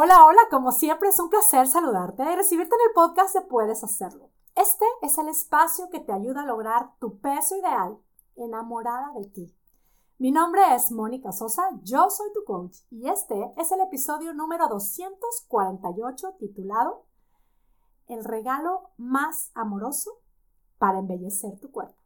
[0.00, 3.82] Hola, hola, como siempre es un placer saludarte y recibirte en el podcast de Puedes
[3.82, 4.30] Hacerlo.
[4.54, 7.98] Este es el espacio que te ayuda a lograr tu peso ideal,
[8.36, 9.56] enamorada de ti.
[10.18, 14.68] Mi nombre es Mónica Sosa, yo soy tu coach y este es el episodio número
[14.68, 17.04] 248 titulado
[18.06, 20.20] El regalo más amoroso
[20.78, 21.97] para embellecer tu cuerpo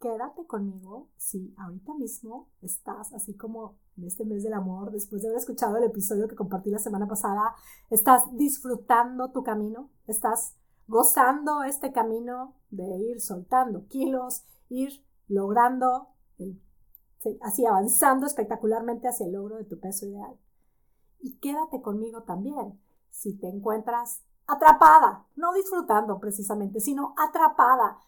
[0.00, 5.28] quédate conmigo si ahorita mismo estás así como en este mes del amor, después de
[5.28, 7.54] haber escuchado el episodio que compartí la semana pasada,
[7.90, 10.54] estás disfrutando tu camino, estás
[10.86, 16.08] gozando este camino de ir soltando kilos, ir logrando,
[17.40, 20.38] así avanzando espectacularmente hacia el logro de tu peso ideal.
[21.20, 22.78] Y quédate conmigo también
[23.10, 27.98] si te encuentras atrapada, no disfrutando precisamente, sino atrapada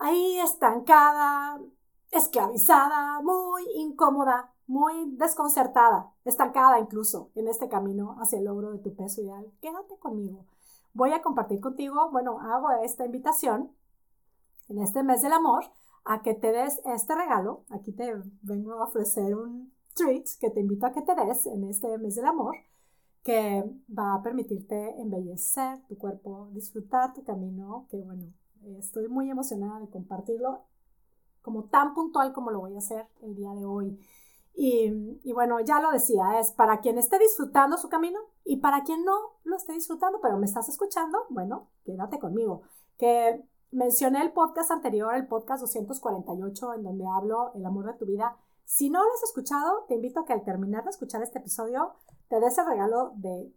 [0.00, 1.60] ahí estancada,
[2.10, 8.94] esclavizada, muy incómoda, muy desconcertada, estancada incluso en este camino hacia el logro de tu
[8.96, 9.46] peso ideal.
[9.60, 10.46] Quédate conmigo.
[10.92, 13.70] Voy a compartir contigo, bueno, hago esta invitación
[14.68, 15.64] en este mes del amor
[16.04, 17.64] a que te des este regalo.
[17.70, 21.64] Aquí te vengo a ofrecer un treat que te invito a que te des en
[21.64, 22.56] este mes del amor
[23.22, 23.64] que
[23.96, 28.32] va a permitirte embellecer tu cuerpo, disfrutar tu camino, que bueno,
[28.78, 30.64] Estoy muy emocionada de compartirlo
[31.42, 33.98] como tan puntual como lo voy a hacer el día de hoy.
[34.54, 39.04] Y, bueno, ya lo decía, es para quien esté disfrutando su camino y para quien
[39.04, 42.62] no lo esté disfrutando, pero me estás escuchando, bueno, quédate conmigo.
[42.98, 48.04] Que mencioné el podcast anterior, el podcast 248, en donde hablo el amor de tu
[48.04, 48.36] vida.
[48.64, 51.94] Si no lo has escuchado, te invito a que al terminar de escuchar este episodio,
[52.28, 53.50] te des el regalo de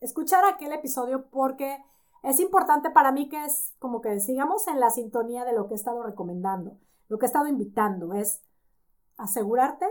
[0.00, 1.82] escuchar aquel episodio porque
[2.24, 5.74] es importante para mí que es como que sigamos en la sintonía de lo que
[5.74, 8.40] he estado recomendando, lo que he estado invitando, es
[9.18, 9.86] asegurarte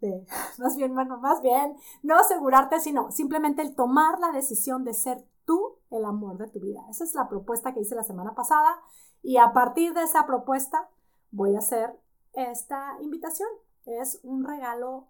[0.00, 0.26] de,
[0.58, 5.24] más bien, bueno, más bien, no asegurarte, sino simplemente el tomar la decisión de ser
[5.44, 6.84] tú el amor de tu vida.
[6.90, 8.80] Esa es la propuesta que hice la semana pasada
[9.22, 10.88] y a partir de esa propuesta
[11.30, 11.96] voy a hacer
[12.32, 13.48] esta invitación.
[13.84, 15.06] Es un regalo,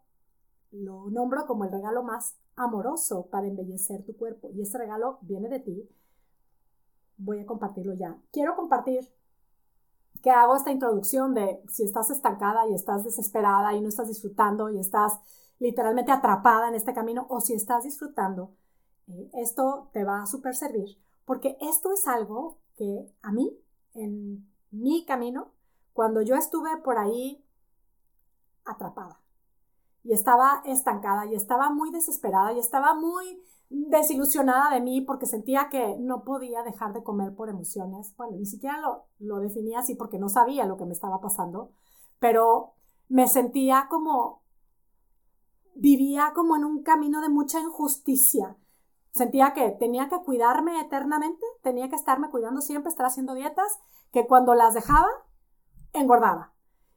[0.73, 5.49] lo nombro como el regalo más amoroso para embellecer tu cuerpo y ese regalo viene
[5.49, 5.89] de ti
[7.17, 8.17] voy a compartirlo ya.
[8.33, 9.09] Quiero compartir
[10.23, 14.71] que hago esta introducción de si estás estancada y estás desesperada y no estás disfrutando
[14.71, 15.13] y estás
[15.59, 18.55] literalmente atrapada en este camino o si estás disfrutando,
[19.09, 23.59] eh, esto te va a super servir porque esto es algo que a mí,
[23.95, 25.53] en mi camino,
[25.93, 27.45] cuando yo estuve por ahí
[28.65, 29.21] atrapada
[30.07, 35.69] y estaba estancada y estaba muy desesperada y estaba muy desilusionada de mí porque sentía
[35.69, 38.15] que no podía dejar de comer por emociones.
[38.17, 41.73] Bueno, ni siquiera lo, lo definía así porque no sabía lo que me estaba pasando,
[42.21, 42.75] pero
[43.09, 44.45] me sentía como,
[45.75, 48.57] vivía como en un camino de mucha injusticia.
[49.11, 53.81] Sentía que tenía que cuidarme eternamente, tenía que estarme cuidando siempre, estar haciendo dietas,
[54.13, 55.09] que cuando las dejaba,
[55.93, 56.55] engordaba.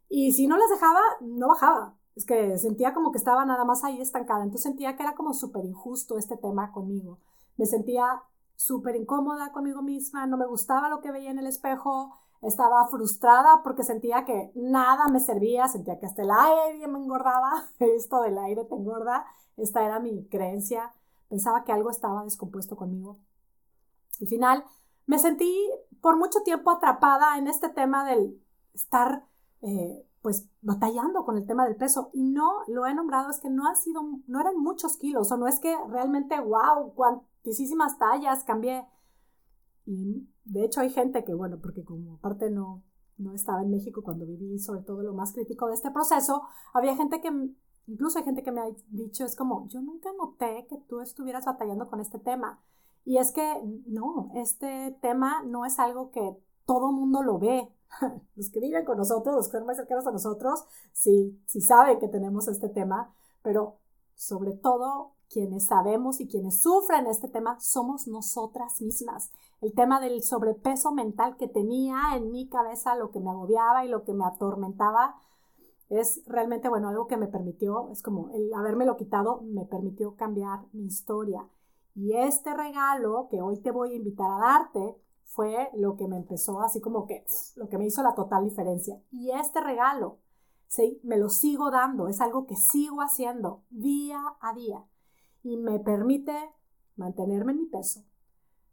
[0.09, 3.83] Y si no las dejaba, no bajaba es que sentía como que estaba nada más
[3.83, 7.19] ahí estancada, entonces sentía que era como súper injusto este tema conmigo.
[7.57, 8.23] Me sentía
[8.55, 13.61] súper incómoda conmigo misma, no me gustaba lo que veía en el espejo, estaba frustrada
[13.63, 18.37] porque sentía que nada me servía, sentía que hasta el aire me engordaba, esto del
[18.37, 19.25] aire te engorda,
[19.57, 20.93] esta era mi creencia,
[21.29, 23.17] pensaba que algo estaba descompuesto conmigo.
[24.21, 24.63] Al final
[25.05, 25.69] me sentí
[26.01, 28.41] por mucho tiempo atrapada en este tema del
[28.73, 29.25] estar
[29.61, 33.49] eh, pues batallando con el tema del peso y no lo he nombrado es que
[33.49, 38.43] no ha sido no eran muchos kilos o no es que realmente wow cuantísimas tallas
[38.43, 38.85] cambié.
[39.85, 42.83] Y de hecho hay gente que bueno porque como aparte no
[43.17, 46.43] no estaba en México cuando viví sobre todo lo más crítico de este proceso
[46.73, 47.31] había gente que
[47.87, 51.45] incluso hay gente que me ha dicho es como yo nunca noté que tú estuvieras
[51.45, 52.61] batallando con este tema
[53.03, 57.69] y es que no este tema no es algo que todo mundo lo ve
[58.35, 60.63] los que viven con nosotros, los que están más cercanos a nosotros,
[60.93, 63.77] sí, sí saben que tenemos este tema, pero
[64.15, 69.31] sobre todo quienes sabemos y quienes sufren este tema somos nosotras mismas.
[69.61, 73.89] El tema del sobrepeso mental que tenía en mi cabeza, lo que me agobiaba y
[73.89, 75.21] lo que me atormentaba,
[75.89, 80.65] es realmente, bueno, algo que me permitió, es como el habérmelo quitado, me permitió cambiar
[80.71, 81.47] mi historia.
[81.95, 84.95] Y este regalo que hoy te voy a invitar a darte
[85.29, 87.23] fue lo que me empezó así como que,
[87.55, 88.99] lo que me hizo la total diferencia.
[89.11, 90.17] Y este regalo,
[90.67, 90.99] ¿sí?
[91.03, 94.83] me lo sigo dando, es algo que sigo haciendo día a día
[95.43, 96.35] y me permite
[96.95, 98.03] mantenerme en mi peso,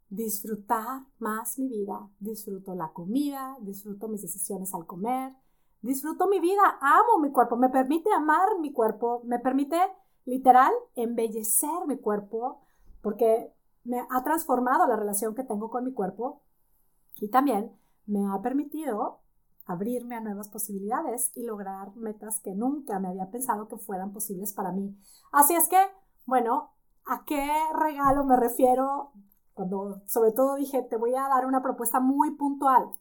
[0.09, 5.33] disfrutar más mi vida, disfruto la comida, disfruto mis decisiones al comer,
[5.81, 9.77] disfruto mi vida, amo mi cuerpo, me permite amar mi cuerpo, me permite
[10.25, 12.61] literal, embellecer mi cuerpo,
[13.01, 13.53] porque
[13.87, 16.41] me ha transformado la relación que tengo con mi cuerpo
[17.15, 17.71] y también
[18.05, 19.21] me ha permitido
[19.65, 24.53] abrirme a nuevas posibilidades y lograr metas que nunca me había pensado que fueran posibles
[24.53, 24.97] para mí.
[25.31, 25.79] Así es que,
[26.25, 26.71] bueno,
[27.05, 27.49] ¿a qué
[27.79, 29.11] regalo me refiero?
[29.53, 32.91] Cuando sobre todo dije, te voy a dar una propuesta muy puntual.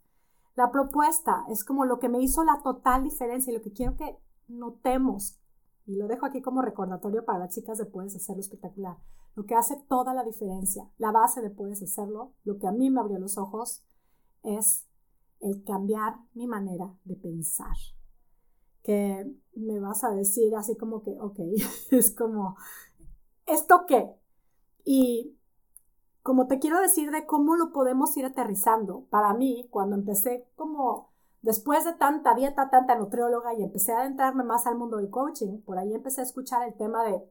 [0.55, 3.97] La propuesta es como lo que me hizo la total diferencia y lo que quiero
[3.97, 4.19] que
[4.49, 5.39] notemos
[5.85, 8.97] y lo dejo aquí como recordatorio para las chicas de Puedes Hacerlo Espectacular.
[9.37, 12.91] Lo que hace toda la diferencia, la base de Puedes Hacerlo, lo que a mí
[12.91, 13.85] me abrió los ojos,
[14.43, 14.87] es
[15.41, 17.77] el cambiar mi manera de pensar.
[18.83, 21.39] Que me vas a decir así como que, ok,
[21.93, 22.57] es como,
[23.47, 24.17] ¿esto qué?
[24.85, 25.37] Y
[26.23, 31.11] como te quiero decir de cómo lo podemos ir aterrizando, para mí, cuando empecé como
[31.47, 35.61] Después de tanta dieta, tanta nutrióloga y empecé a adentrarme más al mundo del coaching,
[35.63, 37.23] por ahí empecé a escuchar el tema de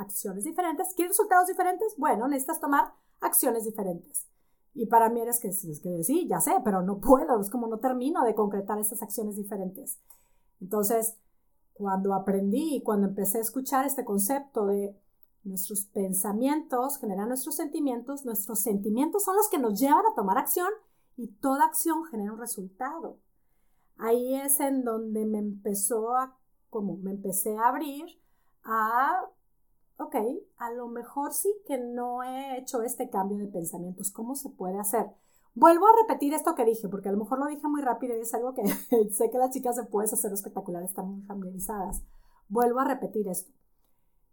[0.00, 0.94] acciones diferentes.
[0.94, 1.94] ¿Quieres resultados diferentes?
[1.96, 4.26] Bueno, necesitas tomar acciones diferentes.
[4.74, 7.66] Y para mí eres que, es que sí, ya sé, pero no puedo, es como
[7.66, 9.98] no termino de concretar esas acciones diferentes.
[10.60, 11.16] Entonces,
[11.72, 14.96] cuando aprendí y cuando empecé a escuchar este concepto de
[15.42, 20.68] nuestros pensamientos generan nuestros sentimientos, nuestros sentimientos son los que nos llevan a tomar acción
[21.16, 23.18] y toda acción genera un resultado.
[23.96, 26.38] Ahí es en donde me empezó a,
[26.68, 28.20] como me empecé a abrir
[28.62, 29.24] a,
[30.00, 30.16] ok,
[30.56, 34.78] a lo mejor sí que no he hecho este cambio de pensamientos, ¿cómo se puede
[34.78, 35.06] hacer?
[35.54, 38.20] Vuelvo a repetir esto que dije, porque a lo mejor lo dije muy rápido y
[38.20, 38.66] es algo que
[39.10, 42.02] sé que las chicas se pueden hacer espectacular, están muy familiarizadas.
[42.48, 43.52] Vuelvo a repetir esto.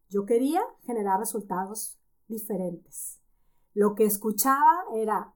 [0.09, 3.19] Yo quería generar resultados diferentes.
[3.73, 5.33] Lo que escuchaba era,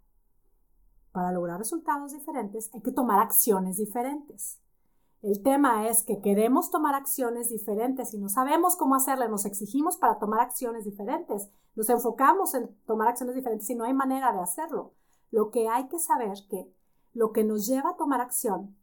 [1.12, 4.61] para lograr resultados diferentes hay que tomar acciones diferentes.
[5.22, 9.98] El tema es que queremos tomar acciones diferentes y no sabemos cómo hacerlas, nos exigimos
[9.98, 14.40] para tomar acciones diferentes, nos enfocamos en tomar acciones diferentes y no hay manera de
[14.40, 14.94] hacerlo.
[15.30, 16.74] Lo que hay que saber que
[17.14, 18.76] lo que nos lleva a tomar acción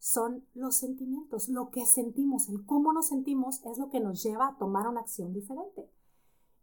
[0.00, 4.48] son los sentimientos, lo que sentimos, el cómo nos sentimos es lo que nos lleva
[4.48, 5.88] a tomar una acción diferente.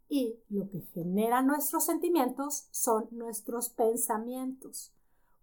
[0.09, 4.93] Y lo que genera nuestros sentimientos son nuestros pensamientos.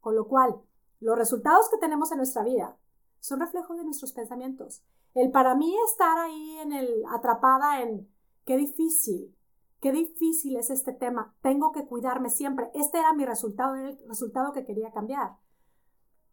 [0.00, 0.60] Con lo cual,
[1.00, 2.76] los resultados que tenemos en nuestra vida
[3.22, 4.82] son reflejo de nuestros pensamientos.
[5.14, 8.08] El para mí estar ahí en el atrapada en
[8.44, 9.32] qué difícil,
[9.80, 11.32] qué difícil es este tema.
[11.40, 12.70] Tengo que cuidarme siempre.
[12.74, 15.36] Este era mi resultado, era el resultado que quería cambiar.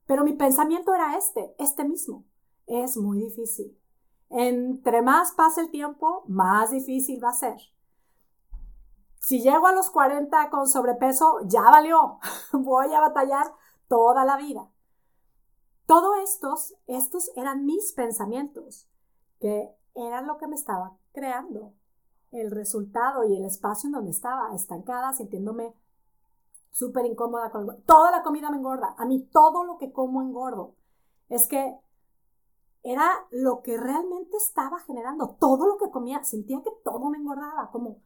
[0.07, 2.25] Pero mi pensamiento era este, este mismo.
[2.65, 3.77] Es muy difícil.
[4.31, 7.57] Entre más pase el tiempo, más difícil va a ser.
[9.19, 12.17] Si llego a los 40 con sobrepeso, ya valió.
[12.51, 13.53] Voy a batallar
[13.87, 14.71] toda la vida.
[15.89, 18.87] Todo estos, estos eran mis pensamientos,
[19.39, 21.73] que eran lo que me estaba creando.
[22.29, 25.73] El resultado y el espacio en donde estaba, estancada, sintiéndome
[26.69, 28.93] súper incómoda con Toda la comida me engorda.
[28.99, 30.75] A mí todo lo que como engordo.
[31.27, 31.79] Es que
[32.83, 35.37] era lo que realmente estaba generando.
[35.39, 37.71] Todo lo que comía, sentía que todo me engordaba.
[37.71, 37.97] Como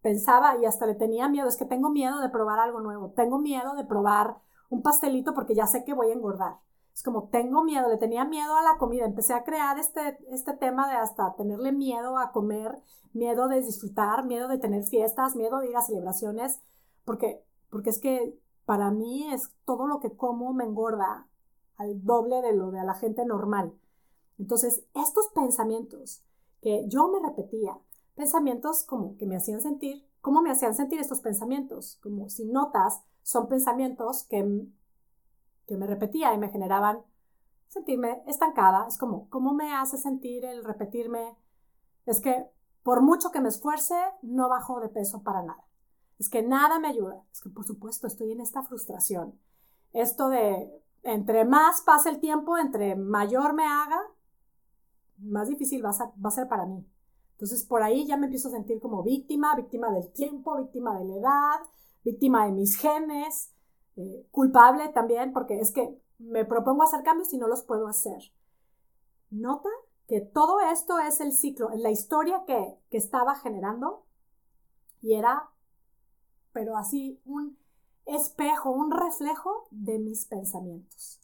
[0.00, 3.38] pensaba y hasta le tenía miedo, es que tengo miedo de probar algo nuevo, tengo
[3.38, 4.38] miedo de probar
[4.70, 6.58] un pastelito porque ya sé que voy a engordar.
[6.94, 10.52] Es como tengo miedo, le tenía miedo a la comida, empecé a crear este, este
[10.54, 12.78] tema de hasta tenerle miedo a comer,
[13.12, 16.60] miedo de disfrutar, miedo de tener fiestas, miedo de ir a celebraciones,
[17.04, 21.26] porque, porque es que para mí es todo lo que como me engorda
[21.76, 23.74] al doble de lo de a la gente normal.
[24.38, 26.22] Entonces, estos pensamientos
[26.62, 27.76] que yo me repetía,
[28.14, 31.98] pensamientos como que me hacían sentir, ¿cómo me hacían sentir estos pensamientos?
[32.02, 34.66] Como si notas, son pensamientos que,
[35.66, 37.02] que me repetía y me generaban
[37.68, 38.86] sentirme estancada.
[38.88, 41.36] Es como, ¿cómo me hace sentir el repetirme?
[42.06, 42.46] Es que
[42.82, 45.62] por mucho que me esfuerce, no bajo de peso para nada.
[46.18, 47.22] Es que nada me ayuda.
[47.30, 49.38] Es que por supuesto estoy en esta frustración.
[49.92, 54.00] Esto de entre más pase el tiempo, entre mayor me haga,
[55.18, 56.82] más difícil va a ser para mí.
[57.34, 61.04] Entonces por ahí ya me empiezo a sentir como víctima, víctima del tiempo, víctima de
[61.04, 61.60] la edad,
[62.04, 63.52] víctima de mis genes,
[63.96, 68.32] eh, culpable también, porque es que me propongo hacer cambios y no los puedo hacer.
[69.30, 69.68] Nota
[70.06, 74.04] que todo esto es el ciclo, la historia que, que estaba generando
[75.02, 75.50] y era,
[76.52, 77.58] pero así, un
[78.06, 81.20] espejo, un reflejo de mis pensamientos.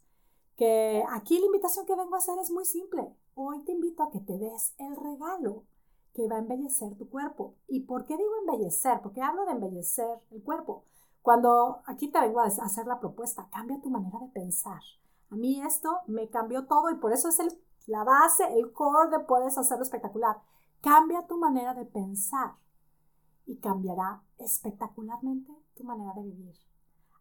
[0.56, 3.14] Que aquí la invitación que vengo a hacer es muy simple.
[3.34, 5.64] Hoy te invito a que te des el regalo
[6.14, 7.54] que va a embellecer tu cuerpo.
[7.68, 9.00] ¿Y por qué digo embellecer?
[9.02, 10.84] Porque hablo de embellecer el cuerpo.
[11.22, 14.80] Cuando aquí te vengo a hacer la propuesta, cambia tu manera de pensar.
[15.30, 19.10] A mí esto me cambió todo y por eso es el la base, el core
[19.10, 20.36] de puedes hacerlo espectacular.
[20.80, 22.54] Cambia tu manera de pensar
[23.46, 26.54] y cambiará espectacularmente tu manera de vivir.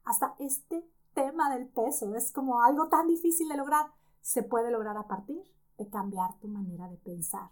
[0.03, 3.91] Hasta este tema del peso es como algo tan difícil de lograr,
[4.21, 5.41] se puede lograr a partir
[5.77, 7.49] de cambiar tu manera de pensar.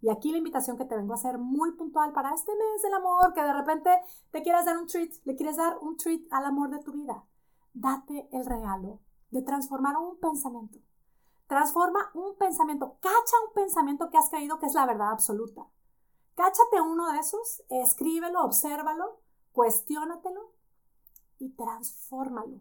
[0.00, 2.94] Y aquí la invitación que te vengo a hacer muy puntual para este mes del
[2.94, 3.90] amor, que de repente
[4.30, 7.24] te quieras dar un treat, le quieres dar un treat al amor de tu vida.
[7.74, 9.00] Date el regalo
[9.30, 10.78] de transformar un pensamiento.
[11.48, 15.66] Transforma un pensamiento, cacha un pensamiento que has creído que es la verdad absoluta.
[16.34, 19.20] Cáchate uno de esos, escríbelo, obsérvalo,
[19.52, 20.52] cuestiónatelo
[21.38, 22.60] y transfórmalo.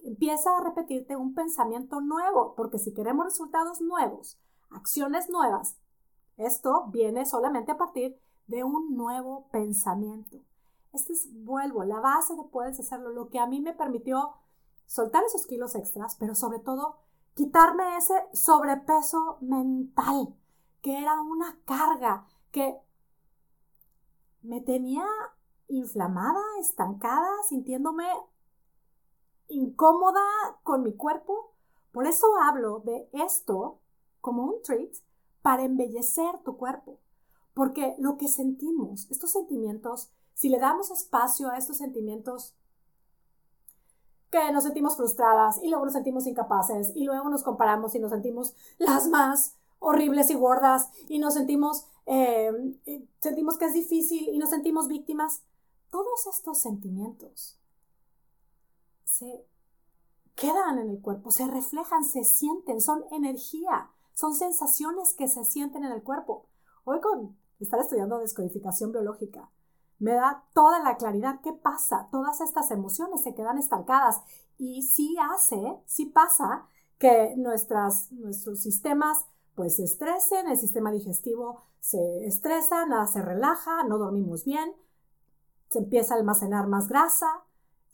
[0.00, 4.38] Empieza a repetirte un pensamiento nuevo, porque si queremos resultados nuevos,
[4.70, 5.76] acciones nuevas,
[6.36, 10.38] esto viene solamente a partir de un nuevo pensamiento.
[10.92, 14.34] Este es, vuelvo, la base de puedes hacerlo, lo que a mí me permitió
[14.86, 16.96] soltar esos kilos extras, pero sobre todo
[17.34, 20.34] quitarme ese sobrepeso mental,
[20.80, 22.78] que era una carga que
[24.42, 25.06] me tenía
[25.68, 28.06] inflamada, estancada, sintiéndome
[29.48, 30.22] incómoda
[30.62, 31.52] con mi cuerpo.
[31.92, 33.80] Por eso hablo de esto
[34.20, 34.92] como un treat
[35.46, 36.98] para embellecer tu cuerpo.
[37.54, 42.56] Porque lo que sentimos, estos sentimientos, si le damos espacio a estos sentimientos
[44.28, 48.10] que nos sentimos frustradas y luego nos sentimos incapaces y luego nos comparamos y nos
[48.10, 52.50] sentimos las más horribles y gordas y nos sentimos, eh,
[53.20, 55.42] sentimos que es difícil y nos sentimos víctimas.
[55.90, 57.56] Todos estos sentimientos
[59.04, 59.46] se
[60.34, 65.84] quedan en el cuerpo, se reflejan, se sienten, son energía, son sensaciones que se sienten
[65.84, 66.48] en el cuerpo.
[66.84, 69.50] Hoy con estar estudiando descodificación biológica,
[69.98, 72.08] me da toda la claridad qué pasa.
[72.10, 74.22] Todas estas emociones se quedan estancadas
[74.56, 76.66] y sí hace, sí pasa
[76.98, 83.84] que nuestras, nuestros sistemas pues se estresen, el sistema digestivo se estresa, nada se relaja,
[83.84, 84.74] no dormimos bien,
[85.70, 87.44] se empieza a almacenar más grasa.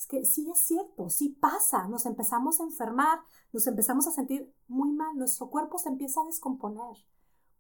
[0.09, 3.21] Que sí es cierto, sí pasa, nos empezamos a enfermar,
[3.52, 6.97] nos empezamos a sentir muy mal, nuestro cuerpo se empieza a descomponer.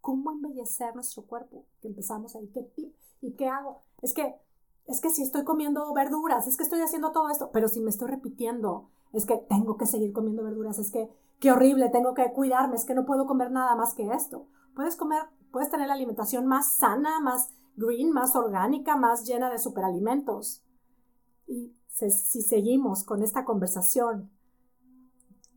[0.00, 1.66] ¿Cómo embellecer nuestro cuerpo?
[1.80, 2.94] Que empezamos ahí, ¿qué tip?
[3.20, 3.82] ¿Y qué hago?
[4.00, 4.34] Es que,
[4.86, 7.90] es que si estoy comiendo verduras, es que estoy haciendo todo esto, pero si me
[7.90, 11.08] estoy repitiendo, es que tengo que seguir comiendo verduras, es que
[11.38, 14.48] qué horrible, tengo que cuidarme, es que no puedo comer nada más que esto.
[14.74, 15.22] Puedes comer,
[15.52, 20.62] puedes tener la alimentación más sana, más green, más orgánica, más llena de superalimentos.
[21.46, 24.30] Y si seguimos con esta conversación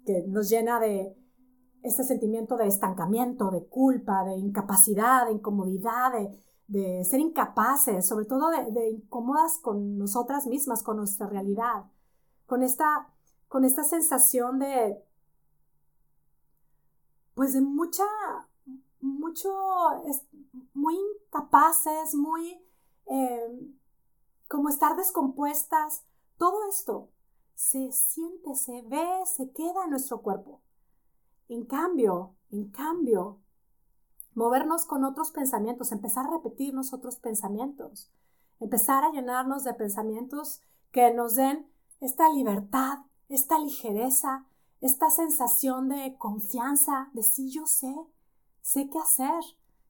[0.05, 1.15] que nos llena de
[1.81, 6.11] este sentimiento de estancamiento, de culpa, de incapacidad, de incomodidad,
[6.67, 11.85] de, ser incapaces, sobre todo de, incómodas con nosotras mismas, con nuestra realidad,
[12.47, 13.07] con esta,
[13.47, 14.97] con esta sensación de,
[17.35, 18.03] pues de mucha,
[18.99, 19.53] mucho,
[20.73, 22.59] muy incapaces, muy,
[23.05, 23.75] eh,
[24.47, 26.03] como estar descompuestas,
[26.37, 27.09] todo esto
[27.55, 30.61] se siente, se ve, se queda en nuestro cuerpo.
[31.47, 33.39] En cambio, en cambio,
[34.33, 38.11] movernos con otros pensamientos, empezar a repetirnos otros pensamientos,
[38.59, 40.61] empezar a llenarnos de pensamientos
[40.91, 41.67] que nos den
[42.01, 42.99] esta libertad,
[43.29, 44.45] esta ligereza,
[44.81, 47.95] esta sensación de confianza, de sí yo sé,
[48.61, 49.43] sé qué hacer,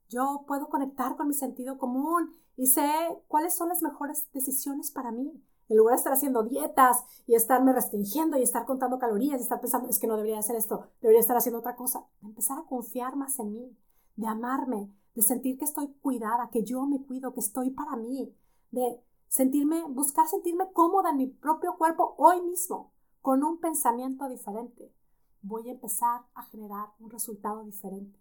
[0.09, 2.87] yo puedo conectar con mi sentido común y sé
[3.27, 5.43] cuáles son las mejores decisiones para mí.
[5.67, 9.59] En lugar de estar haciendo dietas y estarme restringiendo y estar contando calorías y estar
[9.59, 13.15] pensando, es que no debería hacer esto, debería estar haciendo otra cosa, empezar a confiar
[13.15, 13.77] más en mí,
[14.15, 18.35] de amarme, de sentir que estoy cuidada, que yo me cuido, que estoy para mí,
[18.71, 22.91] de sentirme, buscar sentirme cómoda en mi propio cuerpo hoy mismo,
[23.21, 24.93] con un pensamiento diferente.
[25.41, 28.19] Voy a empezar a generar un resultado diferente.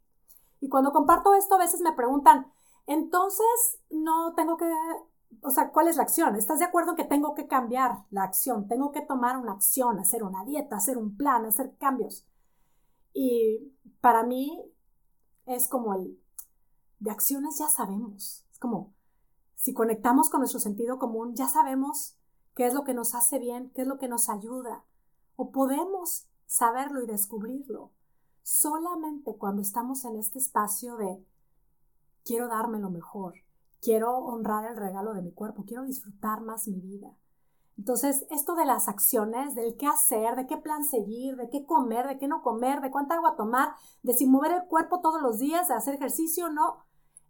[0.60, 2.50] Y cuando comparto esto, a veces me preguntan,
[2.86, 4.72] entonces no tengo que
[5.43, 6.37] o sea, ¿cuál es la acción?
[6.37, 8.69] ¿Estás de acuerdo que tengo que cambiar la acción?
[8.69, 12.26] Tengo que tomar una acción, hacer una dieta, hacer un plan, hacer cambios.
[13.12, 14.64] Y para mí
[15.47, 16.21] es como el,
[16.99, 18.45] de acciones ya sabemos.
[18.50, 18.93] Es como,
[19.55, 22.17] si conectamos con nuestro sentido común, ya sabemos
[22.55, 24.85] qué es lo que nos hace bien, qué es lo que nos ayuda.
[25.37, 27.93] O podemos saberlo y descubrirlo
[28.43, 31.25] solamente cuando estamos en este espacio de
[32.25, 33.35] quiero darme lo mejor,
[33.85, 37.14] quiero honrar el regalo de mi cuerpo, quiero disfrutar más mi vida.
[37.76, 42.07] Entonces, esto de las acciones, del qué hacer, de qué plan seguir, de qué comer,
[42.07, 45.38] de qué no comer, de cuánta agua tomar, de si mover el cuerpo todos los
[45.38, 46.85] días, de hacer ejercicio, no.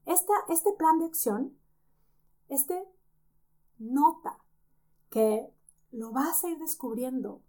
[0.07, 1.57] este plan de acción,
[2.49, 2.87] este
[3.79, 4.39] nota
[5.11, 5.51] que
[5.91, 7.43] lo vas a ir descubriendo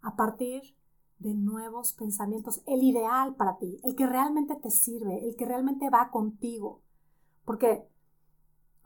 [0.00, 0.74] a partir
[1.18, 5.90] de nuevos pensamientos, el ideal para ti, el que realmente te sirve, el que realmente
[5.90, 6.82] va contigo.
[7.44, 7.88] Porque,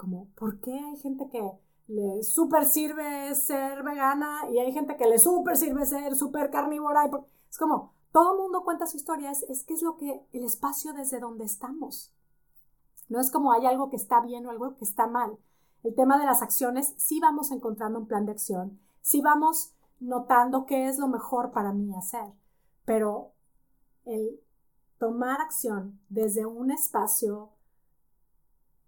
[0.03, 1.53] como, ¿por qué hay gente que
[1.87, 7.09] le súper sirve ser vegana y hay gente que le súper sirve ser súper carnívora?
[7.49, 10.93] Es como, todo mundo cuenta su historia, es, es que es lo que, el espacio
[10.93, 12.13] desde donde estamos.
[13.09, 15.39] No es como hay algo que está bien o algo que está mal.
[15.85, 20.67] El tema de las acciones, sí vamos encontrando un plan de acción, sí vamos notando
[20.67, 22.33] qué es lo mejor para mí hacer.
[22.85, 23.35] Pero
[24.05, 24.41] el
[24.99, 27.51] tomar acción desde un espacio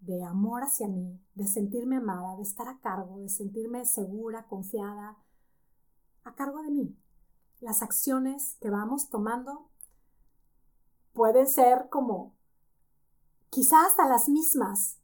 [0.05, 5.17] de amor hacia mí, de sentirme amada, de estar a cargo, de sentirme segura, confiada,
[6.23, 6.97] a cargo de mí.
[7.59, 9.69] Las acciones que vamos tomando
[11.13, 12.33] pueden ser como
[13.49, 14.99] quizás hasta las mismas,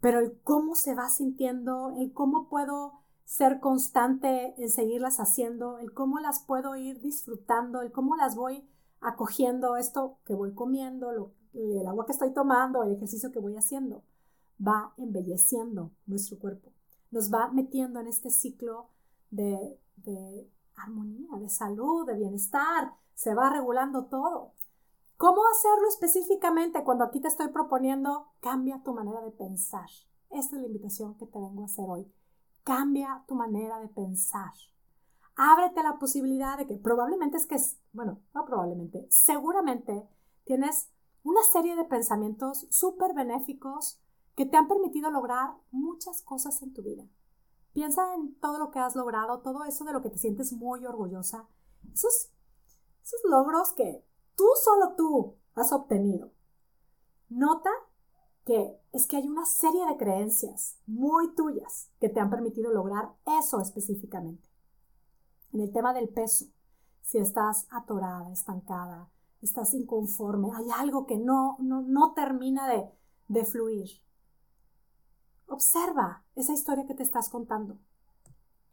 [0.00, 5.92] pero el cómo se va sintiendo, el cómo puedo ser constante en seguirlas haciendo, el
[5.92, 8.68] cómo las puedo ir disfrutando, el cómo las voy
[9.00, 14.04] acogiendo, esto que voy comiendo, el agua que estoy tomando, el ejercicio que voy haciendo,
[14.66, 16.70] va embelleciendo nuestro cuerpo,
[17.10, 18.88] nos va metiendo en este ciclo
[19.30, 24.52] de, de armonía, de salud, de bienestar, se va regulando todo.
[25.16, 29.86] ¿Cómo hacerlo específicamente cuando aquí te estoy proponiendo cambia tu manera de pensar?
[30.30, 32.10] Esta es la invitación que te vengo a hacer hoy.
[32.64, 34.52] Cambia tu manera de pensar.
[35.36, 37.56] Ábrete la posibilidad de que probablemente es que,
[37.92, 40.08] bueno, no probablemente, seguramente
[40.44, 40.90] tienes
[41.22, 44.01] una serie de pensamientos súper benéficos
[44.42, 47.04] que te han permitido lograr muchas cosas en tu vida.
[47.72, 50.84] Piensa en todo lo que has logrado, todo eso de lo que te sientes muy
[50.84, 51.48] orgullosa,
[51.92, 52.32] esos,
[53.04, 56.32] esos logros que tú, solo tú, has obtenido.
[57.28, 57.70] Nota
[58.44, 63.14] que es que hay una serie de creencias muy tuyas que te han permitido lograr
[63.38, 64.48] eso específicamente.
[65.52, 66.46] En el tema del peso,
[67.00, 69.08] si estás atorada, estancada,
[69.40, 72.90] estás inconforme, hay algo que no, no, termina de,
[73.28, 74.02] de fluir.
[75.52, 77.76] Observa esa historia que te estás contando.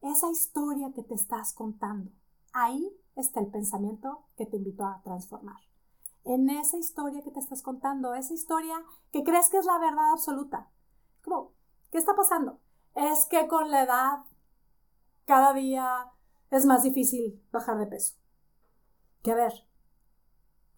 [0.01, 2.11] Esa historia que te estás contando.
[2.53, 5.59] Ahí está el pensamiento que te invitó a transformar
[6.23, 10.11] en esa historia que te estás contando, esa historia que crees que es la verdad
[10.11, 10.69] absoluta.
[11.23, 11.53] ¿Cómo?
[11.91, 12.59] ¿Qué está pasando?
[12.95, 14.19] Es que con la edad
[15.25, 16.11] cada día
[16.51, 18.15] es más difícil bajar de peso.
[19.23, 19.53] Que ver,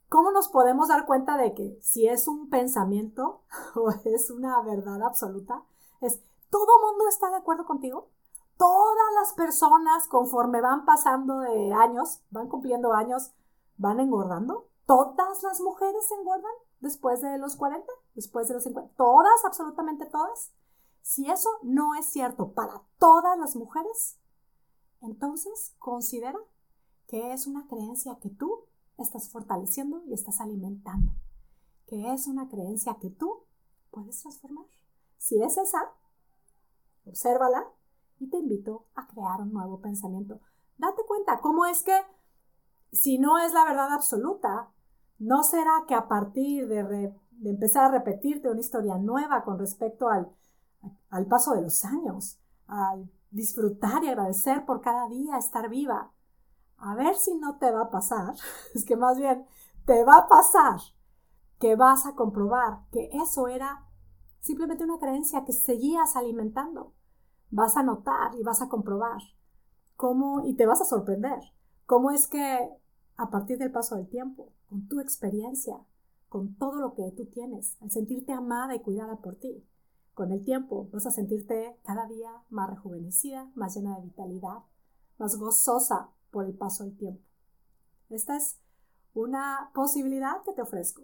[0.10, 3.44] ¿cómo nos podemos dar cuenta de que si es un pensamiento
[3.76, 5.64] o es una verdad absoluta?
[6.02, 8.10] Es, ¿todo mundo está de acuerdo contigo?
[8.58, 13.32] Todas las personas conforme van pasando de años, van cumpliendo años,
[13.78, 19.46] van engordando todas las mujeres engordan después de los 40, después de los 50, todas,
[19.46, 20.52] absolutamente todas.
[21.02, 24.20] Si eso no es cierto para todas las mujeres,
[25.02, 26.40] entonces considera
[27.08, 28.66] que es una creencia que tú
[28.98, 31.14] estás fortaleciendo y estás alimentando,
[31.88, 33.46] que es una creencia que tú
[33.92, 34.66] puedes transformar.
[35.22, 35.94] Si es esa,
[37.06, 37.68] obsérvala
[38.18, 40.40] y te invito a crear un nuevo pensamiento.
[40.80, 41.96] Date cuenta cómo es que
[42.92, 44.72] si no es la verdad absoluta,
[45.20, 50.36] ¿no será que a partir de, empezar a repetirte una historia nueva con respecto al,
[51.12, 56.12] al paso de los años, al disfrutar y agradecer por cada día estar viva,
[56.78, 58.34] a ver si no te va a pasar,
[58.74, 59.46] es que más bien
[59.86, 60.80] te va a pasar
[61.60, 63.86] que vas a comprobar que eso era
[64.42, 66.94] simplemente una creencia que seguías alimentando.
[67.50, 69.22] Vas a notar y vas a comprobar
[69.96, 71.40] cómo, y te vas a sorprender,
[71.86, 72.70] cómo es que
[73.18, 75.78] a partir del paso del tiempo, con tu experiencia,
[76.28, 79.64] con todo lo que tú tienes, al sentirte amada y cuidada por ti.
[80.14, 84.60] Con el tiempo vas a sentirte cada día más rejuvenecida, más llena de vitalidad,
[85.18, 87.22] más gozosa por el paso del tiempo.
[88.10, 88.60] Esta es
[89.14, 91.04] una posibilidad que te ofrezco.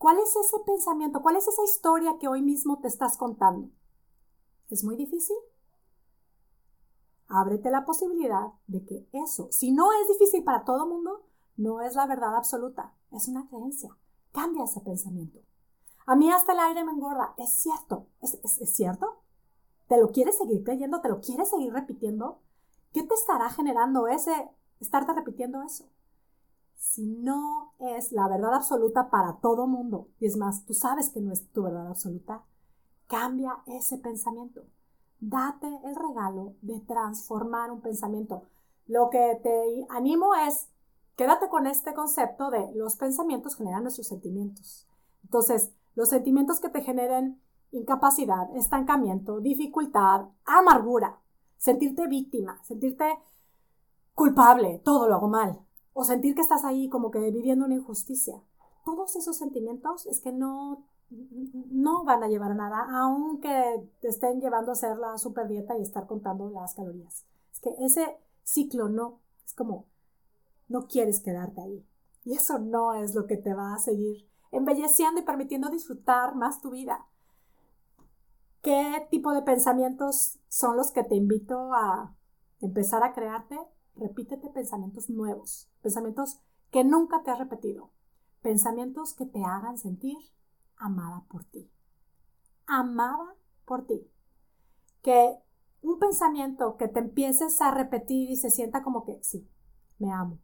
[0.00, 1.20] ¿Cuál es ese pensamiento?
[1.20, 3.68] ¿Cuál es esa historia que hoy mismo te estás contando?
[4.70, 5.36] ¿Es muy difícil?
[7.28, 11.26] Ábrete la posibilidad de que eso, si no es difícil para todo mundo,
[11.58, 13.94] no es la verdad absoluta, es una creencia.
[14.32, 15.40] Cambia ese pensamiento.
[16.06, 17.34] A mí hasta el aire me engorda.
[17.36, 18.40] Es cierto, es,
[18.74, 19.20] cierto.
[19.86, 21.02] ¿Te lo quieres seguir creyendo?
[21.02, 22.40] ¿Te lo quieres seguir repitiendo?
[22.94, 24.48] ¿Qué te estará generando ese,
[24.80, 25.90] estarte repitiendo eso?
[26.80, 31.20] Si no es la verdad absoluta para todo mundo, y es más, tú sabes que
[31.20, 32.42] no es tu verdad absoluta,
[33.06, 34.62] cambia ese pensamiento.
[35.20, 38.42] Date el regalo de transformar un pensamiento.
[38.86, 40.70] Lo que te animo es
[41.20, 44.88] Quédate con este concepto de los pensamientos generan nuestros sentimientos.
[45.22, 47.38] Entonces, los sentimientos que te generen
[47.72, 51.18] incapacidad, estancamiento, dificultad, amargura,
[51.58, 53.18] sentirte víctima, sentirte
[54.14, 55.60] culpable, todo lo hago mal.
[55.92, 58.42] O sentir que estás ahí como que viviendo una injusticia.
[58.84, 64.40] Todos esos sentimientos es que no, no van a llevar a nada, aunque te estén
[64.40, 67.26] llevando a hacer la super dieta y estar contando las calorías.
[67.52, 69.86] Es que ese ciclo no, es como,
[70.68, 71.86] no quieres quedarte ahí.
[72.24, 76.60] Y eso no es lo que te va a seguir embelleciendo y permitiendo disfrutar más
[76.60, 77.06] tu vida.
[78.62, 82.14] ¿Qué tipo de pensamientos son los que te invito a
[82.60, 83.58] empezar a crearte?
[83.96, 86.40] Repítete pensamientos nuevos, pensamientos
[86.70, 87.90] que nunca te has repetido,
[88.42, 90.16] pensamientos que te hagan sentir
[90.76, 91.70] amada por ti.
[92.66, 94.08] Amada por ti.
[95.02, 95.38] Que
[95.82, 99.48] un pensamiento que te empieces a repetir y se sienta como que sí,
[99.98, 100.38] me amo.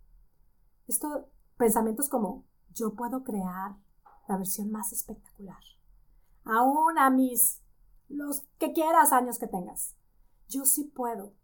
[0.87, 2.45] Esto, pensamientos como
[2.75, 3.77] yo puedo crear
[4.29, 5.63] la versión más espectacular.
[6.45, 7.63] Aún a mis,
[8.09, 9.97] los que quieras años que tengas.
[10.49, 11.35] Yo sí puedo.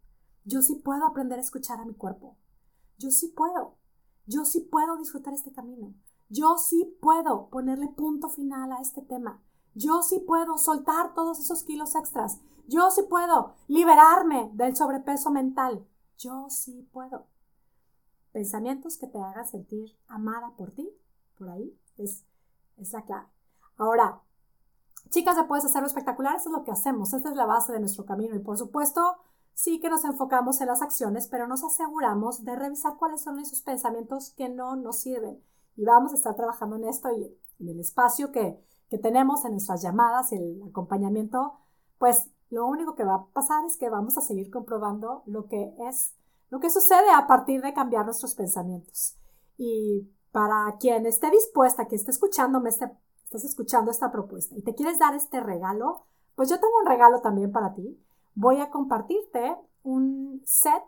[0.45, 2.37] Yo sí puedo aprender a escuchar a mi cuerpo.
[2.97, 3.77] Yo sí puedo.
[4.25, 5.93] Yo sí puedo disfrutar este camino.
[6.29, 9.41] Yo sí puedo ponerle punto final a este tema.
[9.75, 12.39] Yo sí puedo soltar todos esos kilos extras.
[12.67, 15.85] Yo sí puedo liberarme del sobrepeso mental.
[16.17, 17.27] Yo sí puedo.
[18.31, 20.89] Pensamientos que te hagan sentir amada por ti,
[21.37, 22.25] por ahí, es,
[22.77, 23.27] es la clave.
[23.77, 24.21] Ahora,
[25.09, 26.35] chicas, ¿se puedes hacerlo espectacular?
[26.35, 27.13] Eso es lo que hacemos.
[27.13, 28.35] Esta es la base de nuestro camino.
[28.35, 29.17] Y por supuesto,
[29.53, 33.61] sí que nos enfocamos en las acciones, pero nos aseguramos de revisar cuáles son esos
[33.61, 35.41] pensamientos que no nos sirven.
[35.75, 39.51] Y vamos a estar trabajando en esto y en el espacio que, que tenemos en
[39.51, 41.53] nuestras llamadas y el acompañamiento,
[41.97, 45.73] pues lo único que va a pasar es que vamos a seguir comprobando lo que
[45.89, 46.13] es,
[46.49, 49.17] lo que sucede a partir de cambiar nuestros pensamientos.
[49.57, 52.91] Y para quien esté dispuesta, que esté escuchándome, esté,
[53.23, 57.21] estás escuchando esta propuesta y te quieres dar este regalo, pues yo tengo un regalo
[57.21, 57.99] también para ti.
[58.35, 60.83] Voy a compartirte un set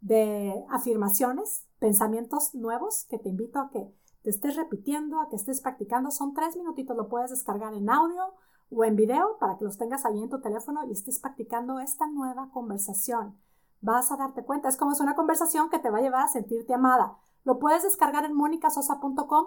[0.00, 5.60] de afirmaciones, pensamientos nuevos que te invito a que te estés repitiendo, a que estés
[5.60, 6.10] practicando.
[6.10, 8.34] Son tres minutitos, lo puedes descargar en audio
[8.70, 12.06] o en video para que los tengas ahí en tu teléfono y estés practicando esta
[12.06, 13.38] nueva conversación.
[13.80, 16.28] Vas a darte cuenta, es como es una conversación que te va a llevar a
[16.28, 17.18] sentirte amada.
[17.44, 19.46] Lo puedes descargar en monicasosa.com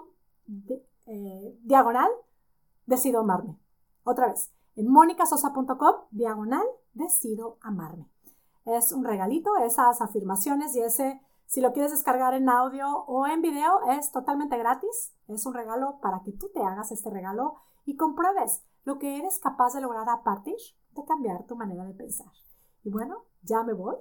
[1.06, 2.10] eh, diagonal
[2.84, 3.58] decido amarme.
[4.04, 8.10] Otra vez, en monicasosa.com diagonal decido amarme.
[8.64, 13.40] Es un regalito, esas afirmaciones y ese si lo quieres descargar en audio o en
[13.40, 15.14] video, es totalmente gratis.
[15.28, 17.54] Es un regalo para que tú te hagas este regalo
[17.84, 20.56] y compruebes lo que eres capaz de lograr a partir
[20.94, 22.32] de cambiar tu manera de pensar.
[22.82, 23.96] Y bueno, ya me voy.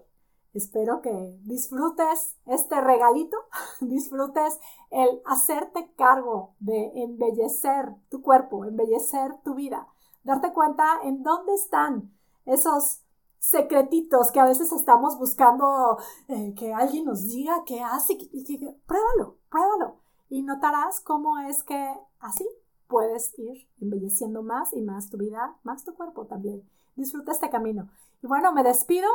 [0.53, 3.37] Espero que disfrutes este regalito,
[3.81, 9.87] disfrutes el hacerte cargo de embellecer tu cuerpo, embellecer tu vida,
[10.23, 12.14] darte cuenta en dónde están
[12.45, 13.01] esos
[13.39, 18.75] secretitos que a veces estamos buscando eh, que alguien nos diga qué hace y que,
[18.87, 19.97] pruébalo, pruébalo
[20.29, 22.47] y notarás cómo es que así
[22.87, 26.67] puedes ir embelleciendo más y más tu vida, más tu cuerpo también.
[26.95, 27.89] Disfruta este camino.
[28.23, 29.07] Y bueno, me despido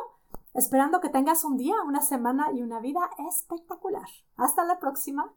[0.55, 4.09] esperando que tengas un día, una semana y una vida espectacular.
[4.37, 5.33] Hasta la próxima.